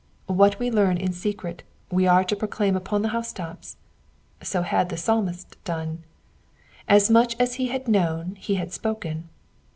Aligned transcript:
What 0.25 0.57
we 0.57 0.71
learn 0.71 0.97
in 0.97 1.13
secret 1.13 1.61
we 1.91 2.09
ore 2.09 2.23
to 2.23 2.35
proclaim 2.35 2.75
upon 2.75 3.03
the 3.03 3.09
housetops. 3.09 3.77
So 4.41 4.63
had 4.63 4.89
the 4.89 4.97
Psa.mist 4.97 5.63
done. 5.63 6.03
As 6.87 7.11
much 7.11 7.35
as 7.39 7.57
ho 7.57 7.67
had 7.67 7.87
known 7.87 8.33
he 8.39 8.55
had 8.55 8.73
spoken. 8.73 9.29